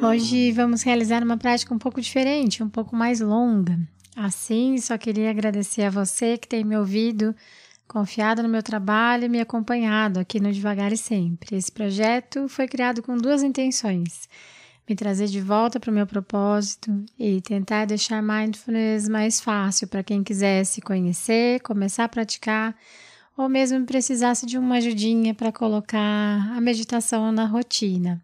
Hoje 0.00 0.52
vamos 0.52 0.82
realizar 0.82 1.24
uma 1.24 1.36
prática 1.36 1.74
um 1.74 1.78
pouco 1.78 2.00
diferente, 2.00 2.62
um 2.62 2.68
pouco 2.68 2.94
mais 2.94 3.20
longa. 3.20 3.76
Assim, 4.14 4.78
só 4.78 4.96
queria 4.96 5.28
agradecer 5.28 5.82
a 5.82 5.90
você 5.90 6.38
que 6.38 6.46
tem 6.46 6.62
me 6.62 6.76
ouvido, 6.76 7.34
confiado 7.86 8.40
no 8.40 8.48
meu 8.48 8.62
trabalho 8.62 9.24
e 9.24 9.28
me 9.28 9.40
acompanhado 9.40 10.20
aqui 10.20 10.38
no 10.38 10.52
Devagar 10.52 10.92
e 10.92 10.96
Sempre. 10.96 11.56
Esse 11.56 11.72
projeto 11.72 12.48
foi 12.48 12.68
criado 12.68 13.02
com 13.02 13.16
duas 13.16 13.42
intenções: 13.42 14.28
me 14.88 14.94
trazer 14.94 15.26
de 15.26 15.40
volta 15.40 15.80
para 15.80 15.90
o 15.90 15.94
meu 15.94 16.06
propósito 16.06 17.04
e 17.18 17.40
tentar 17.40 17.84
deixar 17.84 18.22
mindfulness 18.22 19.08
mais 19.08 19.40
fácil 19.40 19.88
para 19.88 20.04
quem 20.04 20.22
quisesse 20.22 20.80
conhecer, 20.80 21.60
começar 21.60 22.04
a 22.04 22.08
praticar 22.08 22.76
ou 23.36 23.48
mesmo 23.48 23.84
precisasse 23.84 24.46
de 24.46 24.58
uma 24.58 24.76
ajudinha 24.76 25.34
para 25.34 25.52
colocar 25.52 26.56
a 26.56 26.60
meditação 26.60 27.30
na 27.30 27.46
rotina. 27.46 28.20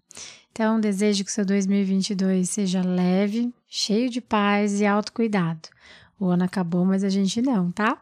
Então, 0.54 0.78
desejo 0.78 1.24
que 1.24 1.32
seu 1.32 1.44
2022 1.44 2.48
seja 2.48 2.80
leve, 2.80 3.52
cheio 3.66 4.08
de 4.08 4.20
paz 4.20 4.80
e 4.80 4.86
autocuidado. 4.86 5.68
O 6.16 6.26
ano 6.26 6.44
acabou, 6.44 6.84
mas 6.84 7.02
a 7.02 7.08
gente 7.08 7.42
não, 7.42 7.72
tá? 7.72 8.00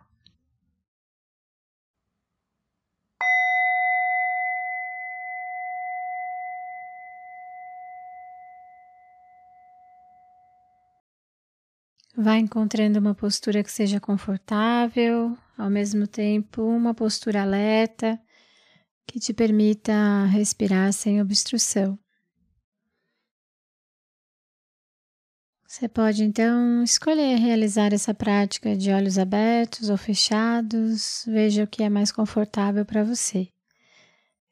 Vai 12.14 12.38
encontrando 12.40 12.98
uma 12.98 13.14
postura 13.14 13.64
que 13.64 13.72
seja 13.72 13.98
confortável, 13.98 15.38
ao 15.56 15.70
mesmo 15.70 16.06
tempo 16.06 16.62
uma 16.62 16.92
postura 16.92 17.40
alerta 17.40 18.20
que 19.06 19.18
te 19.18 19.32
permita 19.32 20.26
respirar 20.26 20.92
sem 20.92 21.18
obstrução. 21.22 22.01
Você 25.72 25.88
pode 25.88 26.22
então 26.22 26.82
escolher 26.84 27.38
realizar 27.38 27.94
essa 27.94 28.12
prática 28.12 28.76
de 28.76 28.92
olhos 28.92 29.16
abertos 29.16 29.88
ou 29.88 29.96
fechados, 29.96 31.24
veja 31.26 31.64
o 31.64 31.66
que 31.66 31.82
é 31.82 31.88
mais 31.88 32.12
confortável 32.12 32.84
para 32.84 33.02
você. 33.02 33.48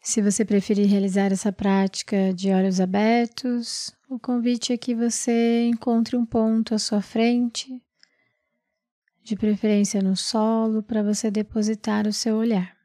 Se 0.03 0.23
você 0.23 0.47
preferir 0.47 0.89
realizar 0.89 1.31
essa 1.31 1.53
prática 1.53 2.33
de 2.33 2.51
olhos 2.51 2.81
abertos, 2.81 3.95
o 4.09 4.19
convite 4.19 4.73
é 4.73 4.79
que 4.79 4.95
você 4.95 5.69
encontre 5.69 6.17
um 6.17 6.25
ponto 6.25 6.75
à 6.75 6.79
sua 6.79 7.03
frente, 7.03 7.69
de 9.23 9.37
preferência 9.37 10.01
no 10.01 10.17
solo, 10.17 10.83
para 10.83 11.03
você 11.03 11.31
depositar 11.31 12.07
o 12.07 12.15
seu 12.15 12.37
olhar. 12.37 12.80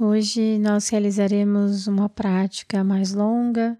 Hoje 0.00 0.60
nós 0.60 0.88
realizaremos 0.90 1.88
uma 1.88 2.08
prática 2.08 2.84
mais 2.84 3.12
longa, 3.12 3.76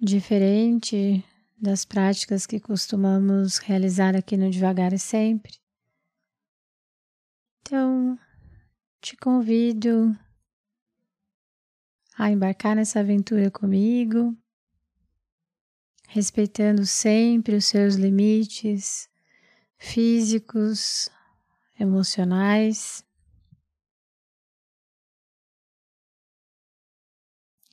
diferente 0.00 1.24
das 1.60 1.84
práticas 1.84 2.46
que 2.46 2.60
costumamos 2.60 3.58
realizar 3.58 4.14
aqui 4.14 4.36
no 4.36 4.52
Devagar 4.52 4.92
e 4.92 5.00
Sempre. 5.00 5.58
Então, 7.60 8.16
te 9.00 9.16
convido 9.16 10.16
a 12.16 12.30
embarcar 12.30 12.76
nessa 12.76 13.00
aventura 13.00 13.50
comigo, 13.50 14.32
respeitando 16.06 16.86
sempre 16.86 17.56
os 17.56 17.64
seus 17.64 17.96
limites 17.96 19.10
físicos, 19.76 21.10
emocionais. 21.80 23.04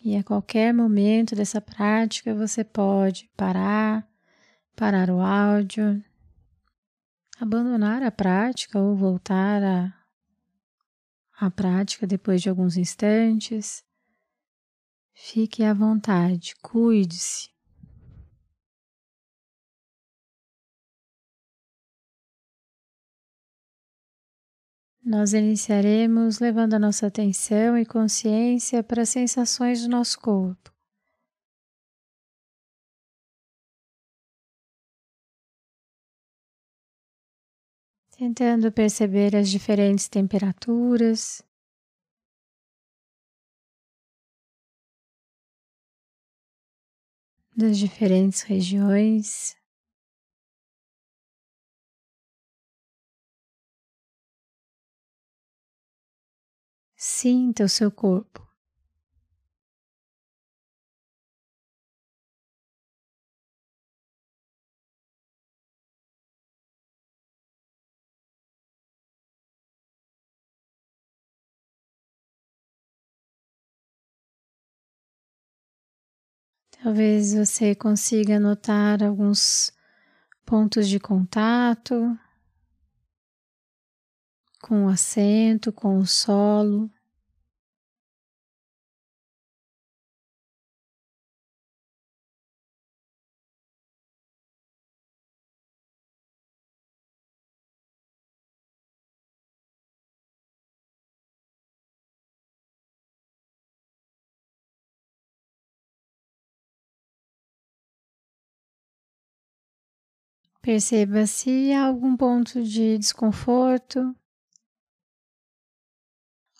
E 0.03 0.17
a 0.17 0.23
qualquer 0.23 0.73
momento 0.73 1.35
dessa 1.35 1.61
prática 1.61 2.33
você 2.33 2.63
pode 2.63 3.29
parar, 3.37 4.07
parar 4.75 5.11
o 5.11 5.21
áudio, 5.21 6.03
abandonar 7.39 8.01
a 8.01 8.11
prática 8.11 8.79
ou 8.79 8.95
voltar 8.95 9.61
à, 9.63 9.93
à 11.39 11.51
prática 11.51 12.07
depois 12.07 12.41
de 12.41 12.49
alguns 12.49 12.77
instantes. 12.77 13.83
Fique 15.13 15.63
à 15.63 15.71
vontade, 15.71 16.55
cuide-se. 16.63 17.51
Nós 25.03 25.33
iniciaremos 25.33 26.39
levando 26.39 26.75
a 26.75 26.79
nossa 26.79 27.07
atenção 27.07 27.75
e 27.75 27.83
consciência 27.83 28.83
para 28.83 29.01
as 29.01 29.09
sensações 29.09 29.81
do 29.81 29.89
nosso 29.89 30.19
corpo. 30.19 30.71
Tentando 38.11 38.71
perceber 38.71 39.35
as 39.35 39.49
diferentes 39.49 40.07
temperaturas, 40.07 41.41
das 47.55 47.77
diferentes 47.77 48.41
regiões. 48.41 49.60
Sinta 57.21 57.65
o 57.65 57.69
seu 57.69 57.91
corpo. 57.91 58.41
Talvez 76.71 77.35
você 77.35 77.75
consiga 77.75 78.39
notar 78.39 79.03
alguns 79.03 79.71
pontos 80.43 80.89
de 80.89 80.99
contato 80.99 82.17
com 84.59 84.85
o 84.85 84.89
assento, 84.89 85.71
com 85.71 85.99
o 85.99 86.07
solo. 86.07 86.89
Perceba 110.71 111.27
se 111.27 111.73
há 111.73 111.83
algum 111.83 112.15
ponto 112.15 112.63
de 112.63 112.97
desconforto 112.97 114.15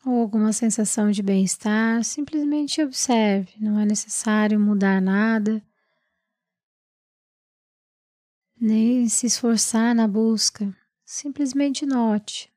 ou 0.06 0.20
alguma 0.20 0.52
sensação 0.52 1.10
de 1.12 1.24
bem-estar. 1.24 2.04
Simplesmente 2.04 2.84
observe, 2.84 3.54
não 3.58 3.80
é 3.80 3.86
necessário 3.86 4.60
mudar 4.60 5.02
nada, 5.02 5.66
nem 8.60 9.08
se 9.08 9.28
esforçar 9.28 9.96
na 9.96 10.10
busca. 10.10 10.76
Simplesmente 11.06 11.86
note. 11.86 12.51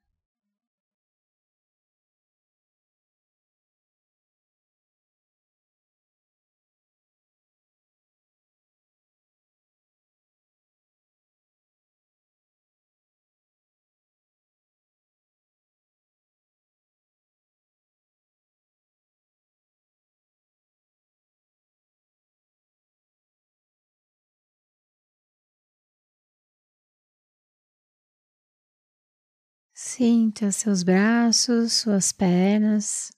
Sinta 29.87 30.51
seus 30.51 30.83
braços, 30.83 31.75
suas 31.75 32.11
pernas. 32.11 33.11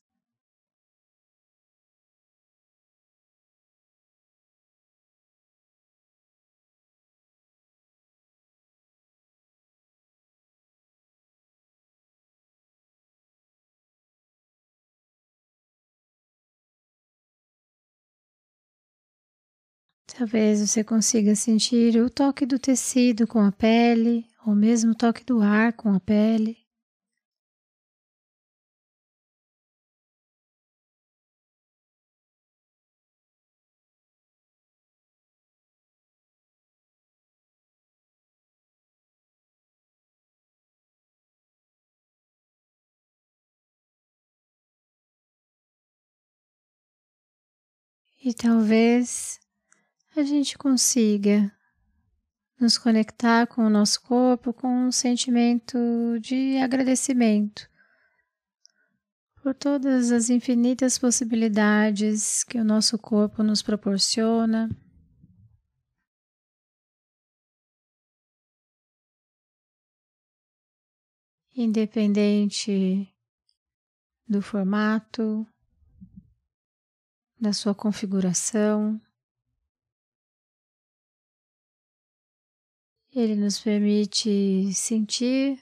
Talvez 20.18 20.60
você 20.68 20.82
consiga 20.82 21.36
sentir 21.36 21.96
o 22.02 22.10
toque 22.10 22.44
do 22.44 22.58
tecido 22.58 23.24
com 23.24 23.38
a 23.38 23.52
pele, 23.52 24.26
ou 24.46 24.54
mesmo 24.54 24.92
o 24.92 24.94
toque 24.94 25.24
do 25.24 25.42
ar 25.42 25.72
com 25.72 25.92
a 25.92 25.98
pele. 25.98 26.56
E 48.24 48.32
talvez 48.32 49.38
a 50.16 50.22
gente 50.22 50.58
consiga 50.58 51.55
nos 52.58 52.78
conectar 52.78 53.46
com 53.46 53.66
o 53.66 53.70
nosso 53.70 54.00
corpo 54.02 54.52
com 54.52 54.86
um 54.86 54.92
sentimento 54.92 55.78
de 56.20 56.56
agradecimento 56.58 57.68
por 59.46 59.54
todas 59.54 60.10
as 60.10 60.28
infinitas 60.28 60.98
possibilidades 60.98 62.42
que 62.42 62.58
o 62.58 62.64
nosso 62.64 62.98
corpo 62.98 63.44
nos 63.44 63.62
proporciona. 63.62 64.68
Independente 71.54 73.08
do 74.26 74.42
formato, 74.42 75.46
da 77.40 77.52
sua 77.52 77.72
configuração. 77.72 79.00
Ele 83.16 83.34
nos 83.34 83.58
permite 83.58 84.72
sentir 84.74 85.58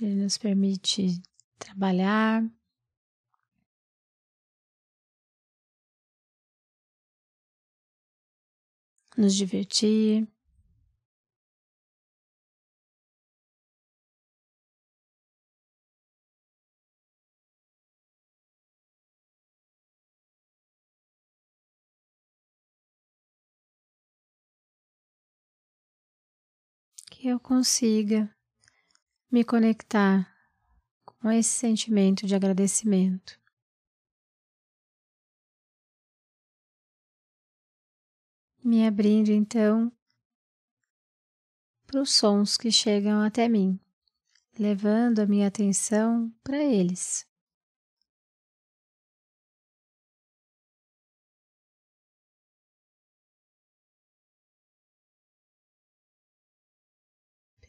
ele 0.00 0.14
nos 0.22 0.36
permite 0.36 1.22
trabalhar. 1.58 2.44
Nos 9.16 9.34
divertir. 9.34 10.28
Eu 27.28 27.40
consiga 27.40 28.32
me 29.28 29.42
conectar 29.42 30.32
com 31.04 31.28
esse 31.28 31.50
sentimento 31.50 32.24
de 32.24 32.36
agradecimento. 32.36 33.40
Me 38.62 38.86
abrindo 38.86 39.30
então 39.30 39.90
para 41.84 42.00
os 42.00 42.12
sons 42.12 42.56
que 42.56 42.70
chegam 42.70 43.20
até 43.20 43.48
mim, 43.48 43.80
levando 44.56 45.18
a 45.18 45.26
minha 45.26 45.48
atenção 45.48 46.32
para 46.44 46.62
eles. 46.62 47.26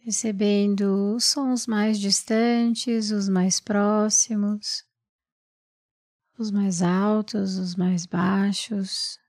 Percebendo 0.08 1.16
os 1.18 1.26
sons 1.26 1.68
mais 1.68 2.00
distantes, 2.00 3.12
os 3.12 3.28
mais 3.28 3.60
próximos, 3.60 4.86
os 6.40 6.50
mais 6.50 6.82
altos, 6.82 7.58
os 7.58 7.76
mais 7.76 8.06
baixos. 8.06 9.20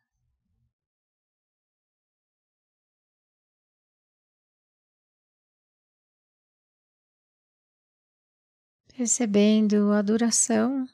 Percebendo 8.96 9.90
a 9.90 10.00
duração 10.00 10.88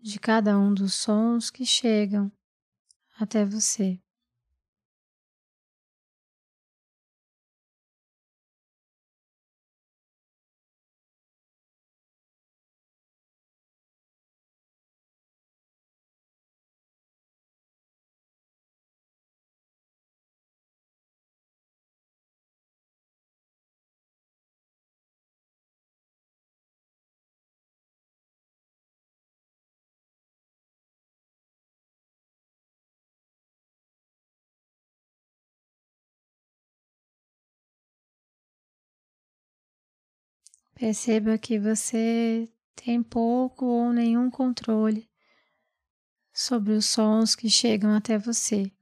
de 0.00 0.18
cada 0.18 0.58
um 0.58 0.72
dos 0.72 0.94
sons 0.94 1.50
que 1.50 1.66
chegam 1.66 2.32
até 3.18 3.44
você. 3.44 4.00
Perceba 40.74 41.38
que 41.38 41.58
você 41.58 42.48
tem 42.74 43.02
pouco 43.02 43.66
ou 43.66 43.92
nenhum 43.92 44.30
controle 44.30 45.08
sobre 46.32 46.72
os 46.72 46.86
sons 46.86 47.34
que 47.34 47.48
chegam 47.50 47.94
até 47.94 48.18
você. 48.18 48.72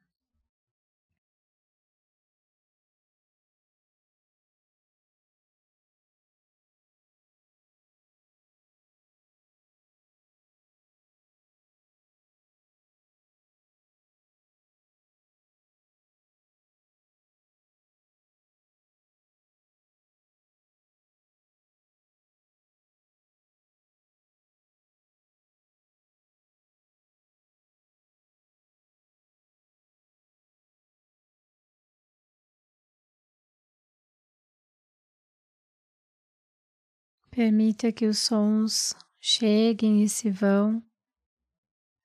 Permita 37.41 37.91
que 37.91 38.05
os 38.05 38.19
sons 38.19 38.95
cheguem 39.19 40.03
e 40.03 40.09
se 40.11 40.31
vão, 40.31 40.85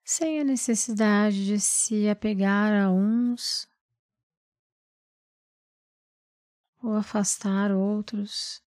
sem 0.02 0.40
a 0.40 0.46
necessidade 0.46 1.46
de 1.46 1.60
se 1.60 2.08
apegar 2.08 2.72
a 2.72 2.90
uns 2.90 3.68
ou 6.82 6.94
afastar 6.94 7.70
outros. 7.70 8.64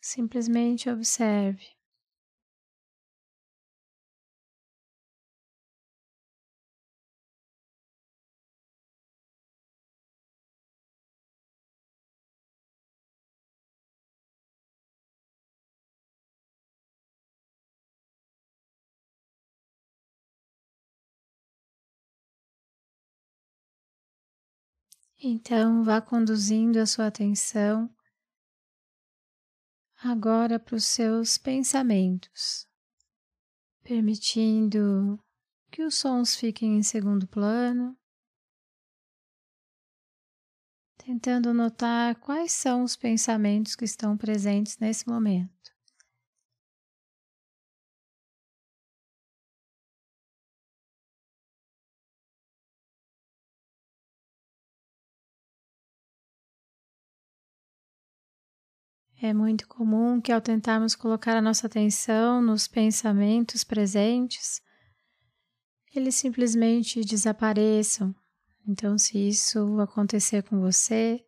Simplesmente 0.00 0.90
observe. 0.90 1.77
Então, 25.20 25.82
vá 25.82 26.00
conduzindo 26.00 26.78
a 26.78 26.86
sua 26.86 27.08
atenção 27.08 27.92
agora 29.96 30.60
para 30.60 30.76
os 30.76 30.84
seus 30.84 31.36
pensamentos, 31.36 32.68
permitindo 33.82 35.18
que 35.72 35.82
os 35.82 35.96
sons 35.96 36.36
fiquem 36.36 36.76
em 36.78 36.84
segundo 36.84 37.26
plano, 37.26 37.98
tentando 40.96 41.52
notar 41.52 42.14
quais 42.20 42.52
são 42.52 42.84
os 42.84 42.94
pensamentos 42.94 43.74
que 43.74 43.84
estão 43.84 44.16
presentes 44.16 44.78
nesse 44.78 45.08
momento. 45.08 45.57
É 59.20 59.34
muito 59.34 59.66
comum 59.66 60.20
que, 60.20 60.30
ao 60.30 60.40
tentarmos 60.40 60.94
colocar 60.94 61.36
a 61.36 61.42
nossa 61.42 61.66
atenção 61.66 62.40
nos 62.40 62.68
pensamentos 62.68 63.64
presentes, 63.64 64.62
eles 65.92 66.14
simplesmente 66.14 67.00
desapareçam. 67.00 68.14
Então, 68.64 68.96
se 68.96 69.18
isso 69.18 69.80
acontecer 69.80 70.44
com 70.44 70.60
você, 70.60 71.24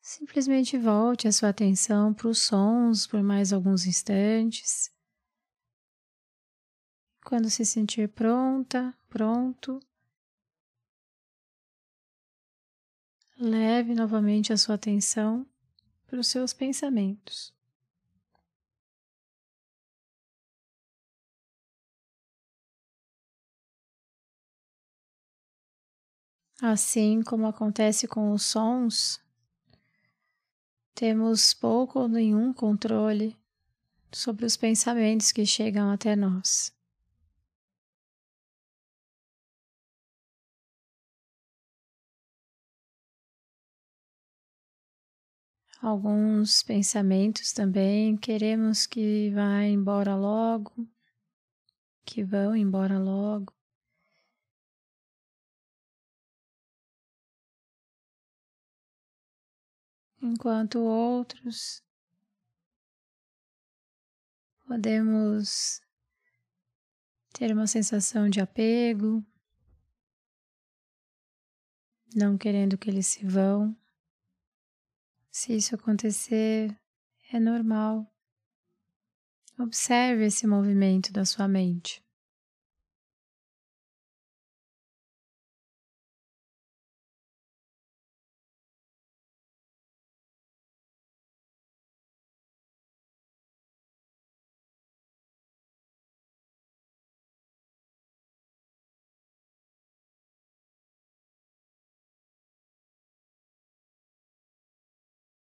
simplesmente 0.00 0.78
volte 0.78 1.28
a 1.28 1.32
sua 1.32 1.50
atenção 1.50 2.14
para 2.14 2.28
os 2.28 2.38
sons 2.38 3.06
por 3.06 3.22
mais 3.22 3.52
alguns 3.52 3.84
instantes. 3.84 4.90
Quando 7.26 7.50
se 7.50 7.66
sentir 7.66 8.08
pronta, 8.08 8.96
pronto, 9.10 9.78
leve 13.38 13.94
novamente 13.94 14.50
a 14.50 14.56
sua 14.56 14.76
atenção 14.76 15.46
para 16.10 16.18
os 16.18 16.26
seus 16.26 16.52
pensamentos. 16.52 17.54
Assim 26.60 27.22
como 27.22 27.46
acontece 27.46 28.08
com 28.08 28.32
os 28.32 28.42
sons, 28.42 29.20
temos 30.94 31.54
pouco 31.54 32.00
ou 32.00 32.08
nenhum 32.08 32.52
controle 32.52 33.38
sobre 34.12 34.44
os 34.44 34.56
pensamentos 34.56 35.30
que 35.30 35.46
chegam 35.46 35.92
até 35.92 36.16
nós. 36.16 36.79
Alguns 45.80 46.62
pensamentos 46.62 47.52
também 47.52 48.16
queremos 48.16 48.86
que 48.86 49.30
vá 49.30 49.64
embora 49.64 50.14
logo, 50.14 50.86
que 52.04 52.22
vão 52.22 52.54
embora 52.54 52.98
logo. 52.98 53.52
Enquanto 60.22 60.78
outros 60.80 61.82
podemos 64.66 65.80
ter 67.32 67.52
uma 67.52 67.66
sensação 67.66 68.28
de 68.28 68.38
apego, 68.38 69.24
não 72.14 72.36
querendo 72.36 72.76
que 72.76 72.90
eles 72.90 73.06
se 73.06 73.26
vão. 73.26 73.79
Se 75.42 75.56
isso 75.56 75.74
acontecer, 75.74 76.78
é 77.32 77.40
normal. 77.40 78.06
Observe 79.58 80.26
esse 80.26 80.46
movimento 80.46 81.10
da 81.14 81.24
sua 81.24 81.48
mente. 81.48 82.04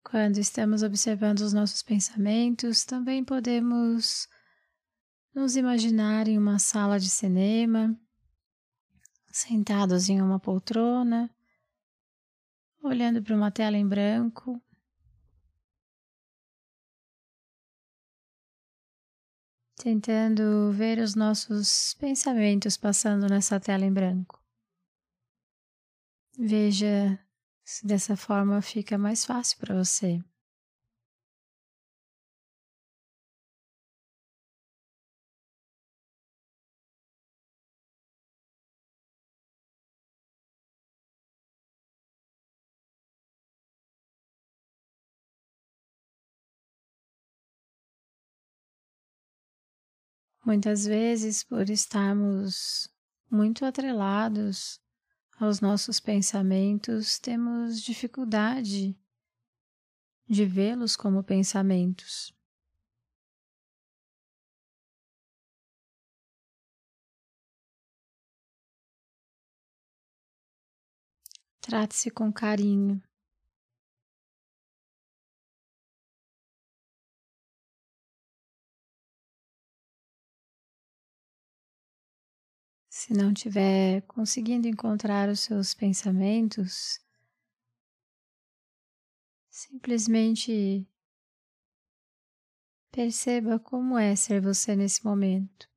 Quando 0.10 0.38
estamos 0.38 0.84
observando 0.84 1.42
os 1.42 1.52
nossos 1.52 1.84
pensamentos, 1.84 2.86
também 2.86 3.26
podemos 3.26 4.30
nos 5.36 5.58
imaginar 5.58 6.30
em 6.30 6.38
uma 6.38 6.60
sala 6.60 6.98
de 6.98 7.10
cinema, 7.10 7.94
sentados 9.30 10.08
em 10.08 10.22
uma 10.22 10.40
poltrona, 10.40 11.30
olhando 12.82 13.22
para 13.22 13.36
uma 13.36 13.52
tela 13.52 13.76
em 13.76 13.86
branco. 13.86 14.64
Tentando 19.76 20.72
ver 20.72 21.00
os 21.00 21.16
nossos 21.16 21.96
pensamentos 21.96 22.78
passando 22.78 23.28
nessa 23.28 23.60
tela 23.60 23.84
em 23.84 23.92
branco. 23.92 24.42
Veja 26.40 27.20
dessa 27.84 28.16
forma 28.16 28.62
fica 28.62 28.98
mais 28.98 29.26
fácil 29.26 29.58
para 29.60 29.76
você. 29.76 30.24
Muitas 50.46 50.86
vezes, 50.86 51.44
por 51.44 51.70
estarmos 51.70 52.90
muito 53.30 53.66
atrelados 53.66 54.80
aos 55.40 55.62
nossos 55.62 56.00
pensamentos, 56.00 57.20
temos 57.20 57.82
dificuldade 57.82 58.98
de 60.28 60.46
vê-los 60.46 60.96
como 60.96 61.24
pensamentos. 61.24 62.36
Trate-se 71.62 72.10
com 72.10 72.32
carinho. 72.32 73.02
Se 83.08 83.14
não 83.14 83.32
estiver 83.32 84.02
conseguindo 84.02 84.68
encontrar 84.68 85.30
os 85.30 85.40
seus 85.40 85.74
pensamentos, 85.74 87.00
simplesmente 89.50 90.86
perceba 92.92 93.58
como 93.60 93.98
é 93.98 94.14
ser 94.14 94.42
você 94.42 94.76
nesse 94.76 95.06
momento. 95.06 95.70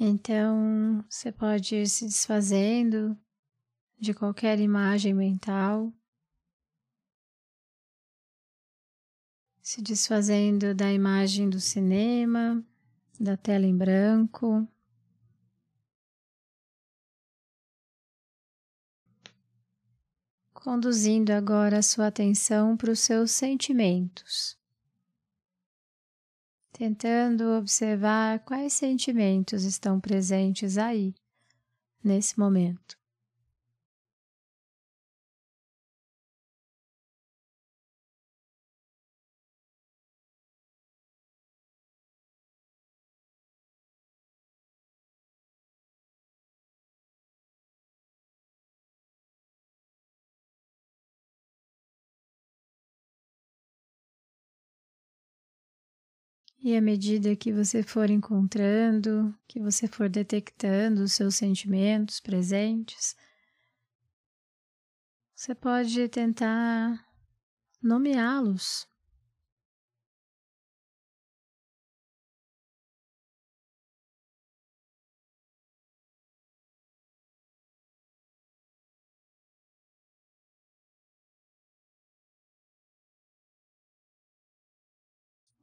Então, 0.00 1.04
você 1.08 1.32
pode 1.32 1.74
ir 1.74 1.88
se 1.88 2.04
desfazendo 2.04 3.18
de 3.98 4.14
qualquer 4.14 4.60
imagem 4.60 5.12
mental, 5.12 5.92
se 9.60 9.82
desfazendo 9.82 10.74
da 10.74 10.92
imagem 10.92 11.50
do 11.50 11.60
cinema, 11.60 12.64
da 13.18 13.36
tela 13.36 13.66
em 13.66 13.76
branco. 13.76 14.68
Conduzindo 20.54 21.30
agora 21.30 21.78
a 21.78 21.82
sua 21.82 22.06
atenção 22.06 22.76
para 22.76 22.90
os 22.92 23.00
seus 23.00 23.30
sentimentos, 23.32 24.57
tentando 26.78 27.58
observar 27.58 28.38
quais 28.44 28.72
sentimentos 28.72 29.64
estão 29.64 29.98
presentes 29.98 30.78
aí, 30.78 31.12
nesse 32.04 32.38
momento. 32.38 32.96
E 56.60 56.76
à 56.76 56.80
medida 56.80 57.36
que 57.36 57.52
você 57.52 57.84
for 57.84 58.10
encontrando, 58.10 59.32
que 59.46 59.60
você 59.60 59.86
for 59.86 60.08
detectando 60.08 61.04
os 61.04 61.12
seus 61.12 61.36
sentimentos 61.36 62.18
presentes, 62.18 63.16
você 65.34 65.54
pode 65.54 66.08
tentar 66.08 67.06
nomeá-los. 67.80 68.88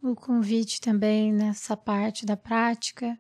O 0.08 0.16
convite 0.16 0.80
também 0.80 1.34
nessa 1.34 1.76
parte 1.76 2.28
da 2.28 2.38
prática 2.38 3.20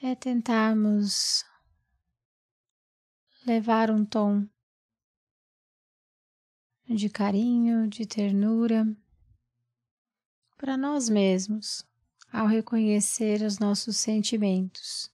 é 0.00 0.14
tentarmos 0.14 1.44
levar 3.44 3.90
um 3.90 4.02
tom 4.02 4.48
de 6.88 7.10
carinho, 7.10 7.86
de 7.86 8.06
ternura 8.06 8.86
para 10.56 10.74
nós 10.74 11.10
mesmos 11.10 11.84
ao 12.32 12.46
reconhecer 12.46 13.42
os 13.42 13.58
nossos 13.58 13.98
sentimentos. 13.98 15.12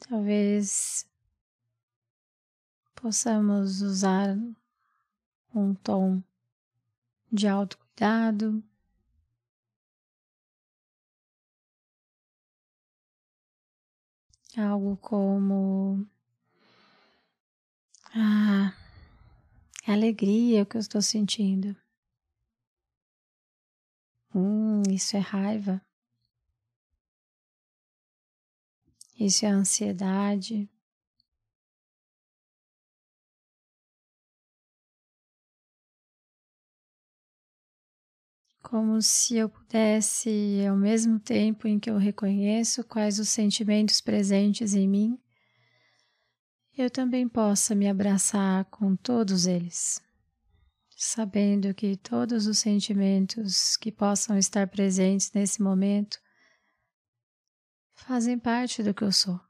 Talvez 0.00 1.08
possamos 3.00 3.80
usar 3.80 4.36
um 5.54 5.74
tom 5.74 6.22
de 7.32 7.48
autocuidado. 7.48 8.62
Algo 14.56 14.96
como 14.98 16.06
ah, 18.14 18.74
alegria 19.86 20.66
que 20.66 20.76
eu 20.76 20.80
estou 20.80 21.00
sentindo. 21.00 21.74
Hum, 24.34 24.82
isso 24.90 25.16
é 25.16 25.20
raiva. 25.20 25.80
Isso 29.18 29.46
é 29.46 29.48
ansiedade. 29.48 30.68
Como 38.70 39.02
se 39.02 39.36
eu 39.36 39.48
pudesse, 39.48 40.64
ao 40.64 40.76
mesmo 40.76 41.18
tempo 41.18 41.66
em 41.66 41.76
que 41.76 41.90
eu 41.90 41.96
reconheço 41.96 42.84
quais 42.84 43.18
os 43.18 43.28
sentimentos 43.28 44.00
presentes 44.00 44.74
em 44.74 44.88
mim, 44.88 45.18
eu 46.78 46.88
também 46.88 47.28
possa 47.28 47.74
me 47.74 47.88
abraçar 47.88 48.64
com 48.66 48.94
todos 48.94 49.46
eles, 49.46 50.00
sabendo 50.96 51.74
que 51.74 51.96
todos 51.96 52.46
os 52.46 52.60
sentimentos 52.60 53.76
que 53.76 53.90
possam 53.90 54.38
estar 54.38 54.68
presentes 54.68 55.32
nesse 55.32 55.60
momento 55.60 56.16
fazem 57.92 58.38
parte 58.38 58.84
do 58.84 58.94
que 58.94 59.02
eu 59.02 59.10
sou. 59.10 59.49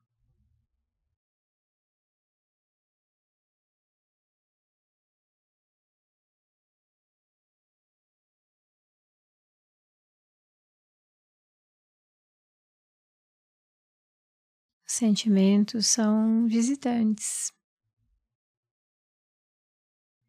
Sentimentos 15.00 15.86
são 15.86 16.46
visitantes, 16.46 17.50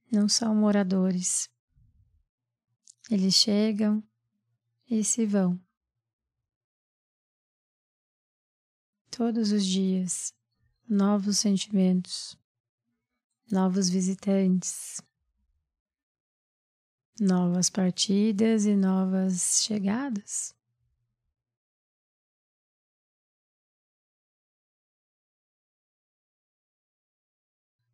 não 0.09 0.29
são 0.29 0.55
moradores. 0.55 1.49
Eles 3.09 3.33
chegam 3.33 4.01
e 4.89 5.03
se 5.03 5.25
vão. 5.25 5.59
Todos 9.09 9.51
os 9.51 9.65
dias, 9.65 10.33
novos 10.87 11.39
sentimentos, 11.39 12.39
novos 13.51 13.89
visitantes, 13.89 15.01
novas 17.19 17.69
partidas 17.69 18.63
e 18.63 18.77
novas 18.77 19.63
chegadas. 19.65 20.55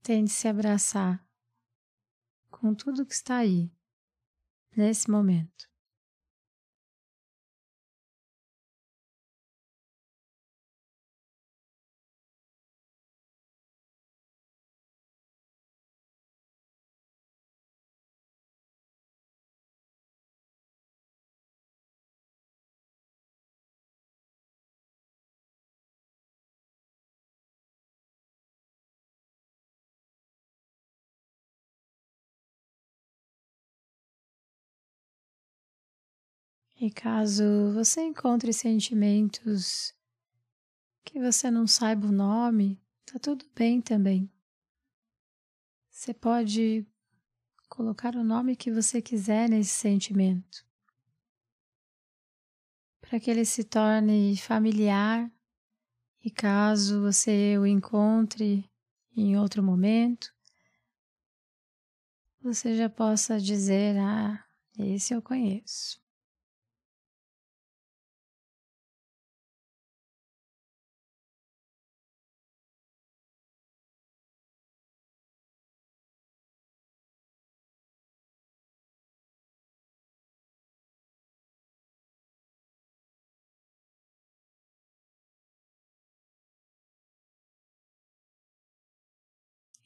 Tente 0.08 0.32
se 0.32 0.48
abraçar 0.48 1.22
com 2.50 2.74
tudo 2.74 3.06
que 3.06 3.14
está 3.14 3.40
aí, 3.40 3.70
nesse 4.74 5.12
momento. 5.12 5.67
E 36.80 36.92
caso 36.92 37.74
você 37.74 38.02
encontre 38.02 38.54
sentimentos 38.54 39.96
que 41.04 41.20
você 41.20 41.50
não 41.50 41.66
saiba 41.66 42.06
o 42.06 42.12
nome, 42.12 42.80
tá 43.04 43.18
tudo 43.18 43.44
bem 43.56 43.82
também. 43.82 44.32
Você 45.90 46.14
pode 46.14 46.86
colocar 47.68 48.16
o 48.16 48.24
nome 48.24 48.56
que 48.56 48.72
você 48.72 49.02
quiser 49.02 49.50
nesse 49.50 49.72
sentimento, 49.72 50.64
para 53.02 53.20
que 53.20 53.32
ele 53.32 53.44
se 53.44 53.64
torne 53.64 54.38
familiar 54.38 55.32
e 56.24 56.30
caso 56.30 57.02
você 57.02 57.58
o 57.58 57.66
encontre 57.66 58.70
em 59.16 59.36
outro 59.36 59.64
momento, 59.64 60.32
você 62.40 62.78
já 62.78 62.88
possa 62.88 63.40
dizer: 63.40 63.98
Ah, 63.98 64.46
esse 64.78 65.12
eu 65.12 65.24
conheço. 65.24 66.06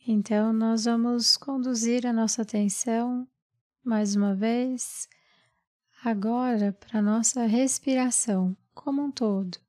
Então, 0.08 0.52
nós 0.52 0.86
vamos 0.86 1.38
conduzir 1.38 2.08
a 2.08 2.14
nossa 2.14 2.42
atenção 2.42 3.28
mais 3.84 4.16
uma 4.16 4.34
vez, 4.34 5.08
agora 6.04 6.74
para 6.74 7.00
a 7.00 7.02
nossa 7.02 7.46
respiração 7.46 8.58
como 8.74 9.04
um 9.04 9.12
todo. 9.12 9.60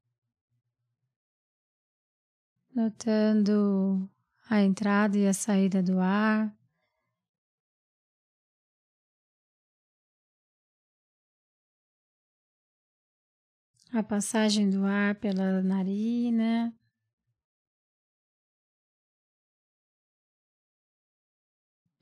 Notando 2.74 4.08
a 4.48 4.62
entrada 4.62 5.18
e 5.18 5.26
a 5.26 5.34
saída 5.34 5.82
do 5.82 6.00
ar. 6.00 6.50
A 13.92 14.02
passagem 14.02 14.70
do 14.70 14.84
ar 14.86 15.14
pela 15.16 15.62
narina, 15.62 16.74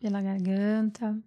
pela 0.01 0.23
garganta. 0.23 1.23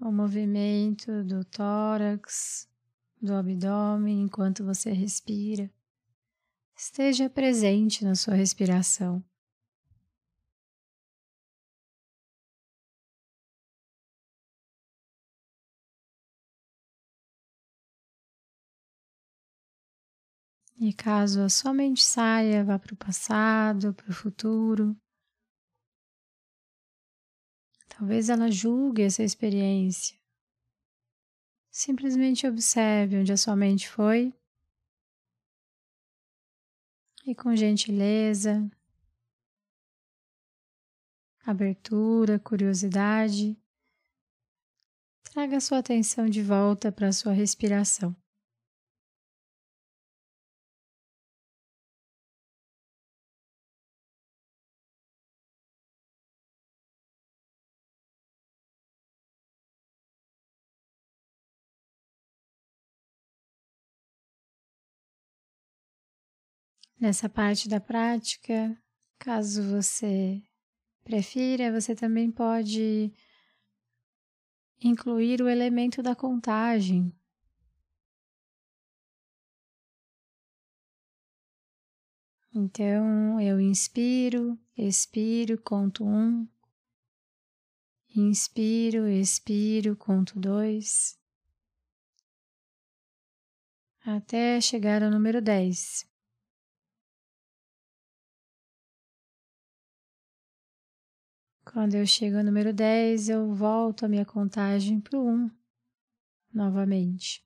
O 0.00 0.12
movimento 0.12 1.24
do 1.24 1.44
tórax, 1.44 2.68
do 3.20 3.34
abdômen 3.34 4.22
enquanto 4.22 4.64
você 4.64 4.92
respira. 4.92 5.68
Esteja 6.76 7.28
presente 7.28 8.04
na 8.04 8.14
sua 8.14 8.34
respiração. 8.34 9.22
E 20.80 20.92
caso 20.92 21.42
a 21.42 21.48
sua 21.48 21.74
mente 21.74 22.02
saia, 22.02 22.64
vá 22.64 22.78
para 22.78 22.94
o 22.94 22.96
passado, 22.96 23.92
para 23.92 24.10
o 24.10 24.14
futuro. 24.14 24.96
Talvez 27.88 28.28
ela 28.28 28.48
julgue 28.48 29.02
essa 29.02 29.24
experiência. 29.24 30.16
Simplesmente 31.68 32.46
observe 32.46 33.18
onde 33.18 33.32
a 33.32 33.36
sua 33.36 33.56
mente 33.56 33.88
foi 33.88 34.32
e 37.26 37.34
com 37.34 37.54
gentileza, 37.56 38.70
abertura, 41.44 42.38
curiosidade, 42.38 43.60
traga 45.24 45.60
sua 45.60 45.78
atenção 45.78 46.26
de 46.26 46.42
volta 46.42 46.90
para 46.92 47.08
a 47.08 47.12
sua 47.12 47.32
respiração. 47.32 48.16
Nessa 67.00 67.28
parte 67.28 67.68
da 67.68 67.80
prática, 67.80 68.76
caso 69.20 69.62
você 69.62 70.42
prefira, 71.04 71.70
você 71.70 71.94
também 71.94 72.28
pode 72.28 73.12
incluir 74.82 75.40
o 75.40 75.48
elemento 75.48 76.02
da 76.02 76.16
contagem. 76.16 77.12
Então, 82.52 83.40
eu 83.40 83.60
inspiro, 83.60 84.58
expiro, 84.76 85.56
conto 85.62 86.04
um. 86.04 86.48
Inspiro, 88.16 89.06
expiro, 89.06 89.94
conto 89.94 90.40
dois. 90.40 91.16
Até 94.04 94.60
chegar 94.60 95.00
ao 95.04 95.10
número 95.10 95.40
dez. 95.40 96.07
Quando 101.78 101.94
eu 101.94 102.04
chego 102.04 102.38
ao 102.38 102.42
número 102.42 102.72
10, 102.72 103.28
eu 103.28 103.54
volto 103.54 104.04
a 104.04 104.08
minha 104.08 104.24
contagem 104.24 104.98
para 105.00 105.16
o 105.16 105.24
1 105.24 105.48
novamente. 106.52 107.40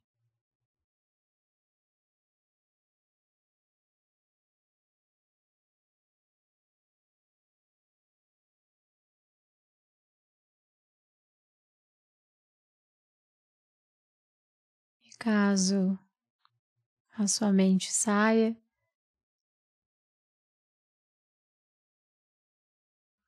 E 15.04 15.10
caso 15.18 15.98
a 17.18 17.26
sua 17.26 17.52
mente 17.52 17.92
saia, 17.92 18.56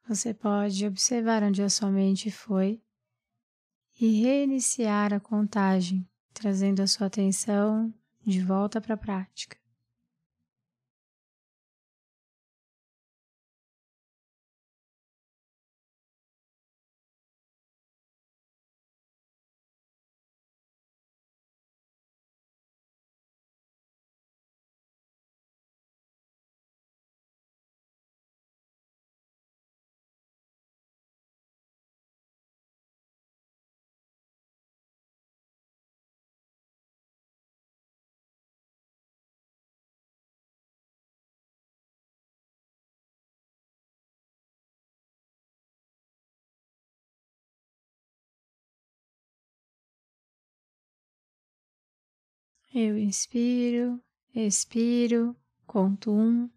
Você 0.07 0.35
pode 0.35 0.87
observar 0.87 1.43
onde 1.43 1.63
a 1.63 1.71
sua 1.71 1.91
mente 1.91 2.31
foi 2.31 2.83
e 3.99 4.21
reiniciar 4.23 5.15
a 5.15 5.21
contagem, 5.21 6.07
trazendo 6.35 6.83
a 6.83 6.87
sua 6.87 7.07
atenção 7.07 7.93
de 8.21 8.43
volta 8.43 8.83
para 8.83 8.95
a 8.95 8.99
prática. 8.99 9.57
Eu 52.77 52.99
inspiro, 52.99 54.03
expiro, 54.35 55.37
conto 55.65 56.11
um. 56.11 56.51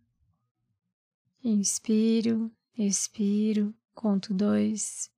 Inspiro, 1.43 2.51
expiro, 2.75 3.71
conto 3.93 4.33
dois. 4.33 5.11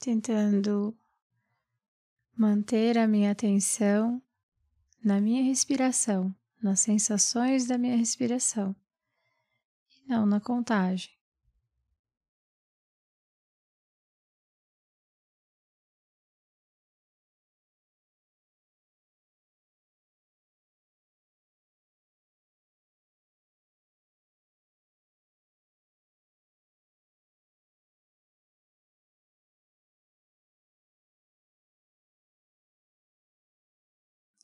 Tentando 0.00 0.98
manter 2.36 2.98
a 2.98 3.06
minha 3.06 3.30
atenção 3.30 4.20
na 5.00 5.20
minha 5.20 5.44
respiração, 5.44 6.34
nas 6.60 6.80
sensações 6.80 7.68
da 7.68 7.78
minha 7.78 7.96
respiração 7.96 8.74
e 9.88 10.08
não 10.08 10.26
na 10.26 10.40
contagem. 10.40 11.19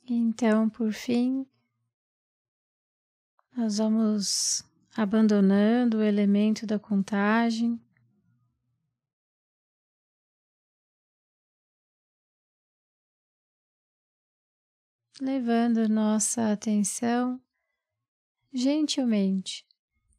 Então, 0.09 0.69
por 0.69 0.93
fim, 0.93 1.45
nós 3.57 3.79
vamos 3.79 4.63
abandonando 4.97 5.99
o 5.99 6.03
elemento 6.03 6.65
da 6.65 6.79
contagem. 6.79 7.81
Levando 15.21 15.89
nossa 15.89 16.53
atenção 16.53 17.41
gentilmente 18.53 19.67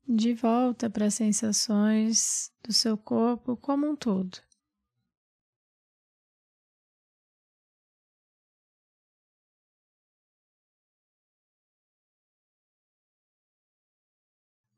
de 0.07 0.33
volta 0.33 0.89
para 0.89 1.05
as 1.05 1.13
sensações 1.13 2.51
do 2.61 2.73
seu 2.73 2.97
corpo 2.97 3.55
como 3.55 3.89
um 3.89 3.95
todo. 3.95 4.46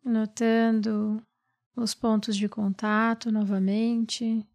Notando 0.03 1.25
os 1.75 1.93
pontos 1.93 2.35
de 2.35 2.47
contato 2.49 3.31
novamente 3.31 4.45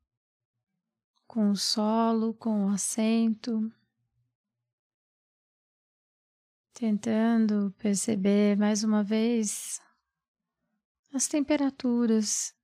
com 1.27 1.51
o 1.51 1.57
solo, 1.57 2.35
com 2.35 2.67
o 2.67 2.69
assento, 2.69 3.73
tentando 6.73 7.75
perceber 7.79 8.57
mais 8.57 8.85
uma 8.85 9.03
vez 9.03 9.81
as 11.13 11.29
temperaturas 11.29 12.55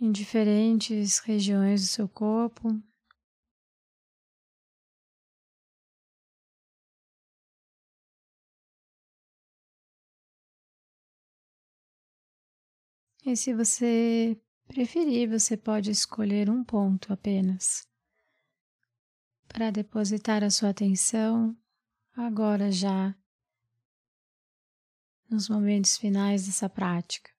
em 0.00 0.12
diferentes 0.12 1.18
regiões 1.18 1.82
do 1.82 1.88
seu 1.88 2.08
corpo. 2.08 2.80
E 13.30 13.36
se 13.36 13.52
você 13.52 14.40
preferir, 14.66 15.28
você 15.28 15.54
pode 15.54 15.90
escolher 15.90 16.48
um 16.48 16.64
ponto 16.64 17.12
apenas 17.12 17.86
para 19.46 19.70
depositar 19.70 20.42
a 20.42 20.48
sua 20.48 20.70
atenção 20.70 21.54
agora 22.16 22.72
já 22.72 23.14
nos 25.28 25.46
momentos 25.46 25.98
finais 25.98 26.46
dessa 26.46 26.70
prática. 26.70 27.30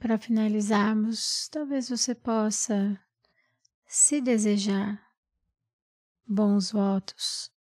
Para 0.00 0.18
finalizarmos, 0.18 1.46
talvez 1.50 1.90
você 1.90 2.14
possa 2.14 2.98
se 3.86 4.18
desejar 4.18 4.98
bons 6.26 6.72
votos. 6.72 7.52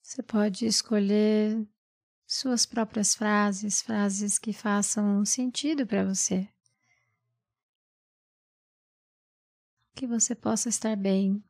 Você 0.00 0.22
pode 0.22 0.64
escolher 0.64 1.68
suas 2.26 2.64
próprias 2.64 3.14
frases, 3.14 3.82
frases 3.82 4.38
que 4.38 4.52
façam 4.52 5.24
sentido 5.26 5.86
para 5.86 6.04
você. 6.04 6.48
Que 9.94 10.06
você 10.06 10.34
possa 10.34 10.70
estar 10.70 10.96
bem, 10.96 11.44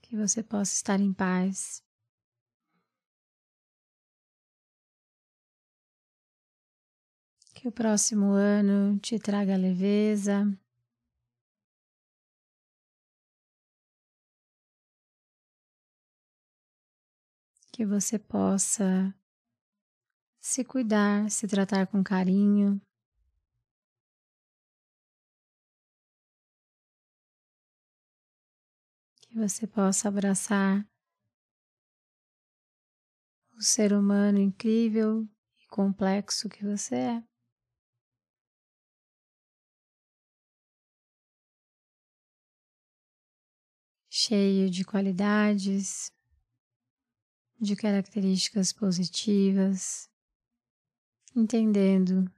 que 0.00 0.16
você 0.16 0.42
possa 0.42 0.72
estar 0.72 0.98
em 0.98 1.12
paz. 1.12 1.86
Que 7.58 7.66
o 7.66 7.72
próximo 7.72 8.34
ano 8.34 9.00
te 9.00 9.18
traga 9.18 9.56
leveza, 9.56 10.46
que 17.72 17.84
você 17.84 18.16
possa 18.16 19.12
se 20.40 20.64
cuidar, 20.64 21.28
se 21.32 21.48
tratar 21.48 21.88
com 21.88 22.00
carinho. 22.00 22.80
Que 29.20 29.36
você 29.36 29.66
possa 29.66 30.06
abraçar 30.06 30.88
o 33.56 33.60
ser 33.60 33.92
humano 33.92 34.38
incrível 34.38 35.28
e 35.60 35.66
complexo 35.66 36.48
que 36.48 36.64
você 36.64 36.94
é. 36.94 37.27
Cheio 44.20 44.68
de 44.68 44.84
qualidades, 44.84 46.12
de 47.60 47.76
características 47.76 48.72
positivas, 48.72 50.10
entendendo 51.36 52.28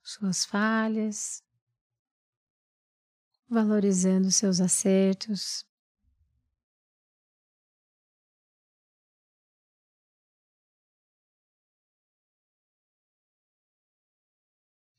suas 0.00 0.44
falhas, 0.44 1.42
valorizando 3.48 4.30
seus 4.30 4.60
acertos. 4.60 5.66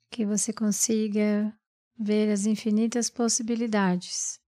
Que 0.10 0.26
você 0.26 0.52
consiga 0.52 1.58
ver 1.98 2.30
as 2.30 2.46
infinitas 2.46 3.10
possibilidades 3.10 4.44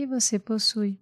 que 0.00 0.06
você 0.06 0.38
possui. 0.38 0.98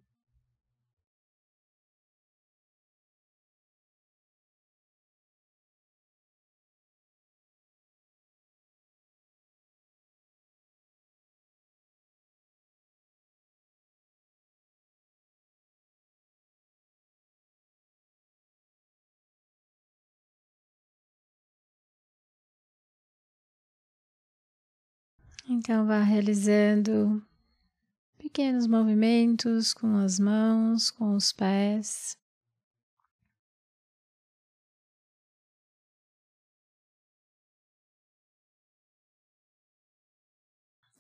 Então, 25.49 25.85
vá 25.87 26.01
realizando 26.03 27.21
pequenos 28.29 28.67
movimentos 28.67 29.73
com 29.73 29.97
as 29.97 30.19
mãos, 30.19 30.91
com 30.91 31.17
os 31.17 31.33
pés. 31.33 32.15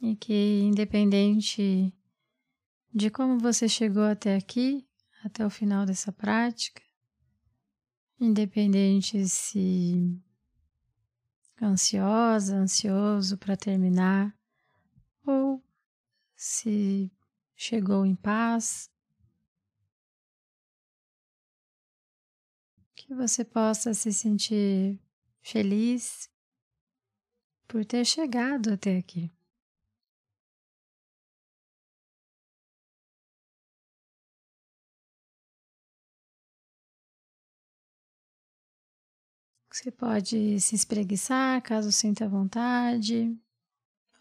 E 0.00 0.16
que, 0.16 0.62
independente 0.62 1.92
de 2.94 3.10
como 3.10 3.38
você 3.38 3.68
chegou 3.68 4.04
até 4.04 4.34
aqui, 4.34 4.88
até 5.22 5.44
o 5.44 5.50
final 5.50 5.84
dessa 5.84 6.10
prática, 6.10 6.82
independente 8.18 9.28
se 9.28 10.18
ansiosa, 11.60 12.56
ansioso 12.56 13.36
para 13.36 13.54
terminar, 13.54 14.34
ou 15.26 15.62
se 16.34 17.12
chegou 17.58 18.06
em 18.06 18.14
paz, 18.14 18.88
que 22.94 23.12
você 23.12 23.44
possa 23.44 23.92
se 23.92 24.12
sentir 24.12 24.96
feliz 25.42 26.30
por 27.66 27.84
ter 27.84 28.04
chegado 28.04 28.72
até 28.72 28.96
aqui. 28.96 29.30
Você 39.70 39.90
pode 39.90 40.60
se 40.60 40.76
espreguiçar 40.76 41.60
caso 41.62 41.90
sinta 41.90 42.28
vontade. 42.28 43.36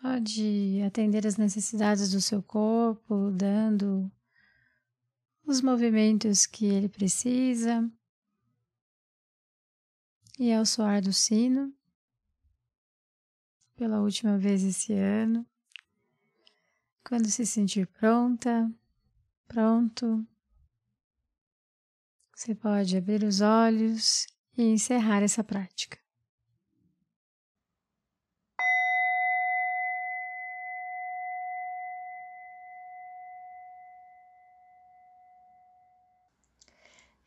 Pode 0.09 0.81
atender 0.87 1.27
as 1.27 1.35
necessidades 1.35 2.11
do 2.11 2.21
seu 2.21 2.41
corpo, 2.41 3.29
dando 3.29 4.09
os 5.45 5.61
movimentos 5.61 6.45
que 6.45 6.65
ele 6.65 6.87
precisa. 6.87 7.91
E 10.39 10.53
ao 10.53 10.65
soar 10.65 11.01
do 11.01 11.11
sino, 11.11 11.75
pela 13.75 13.99
última 13.99 14.37
vez 14.37 14.63
esse 14.63 14.93
ano, 14.93 15.45
quando 17.03 17.27
se 17.27 17.45
sentir 17.45 17.85
pronta, 17.87 18.71
pronto, 19.45 20.25
você 22.33 22.55
pode 22.55 22.95
abrir 22.95 23.25
os 23.25 23.41
olhos 23.41 24.25
e 24.57 24.63
encerrar 24.63 25.21
essa 25.21 25.43
prática. 25.43 25.99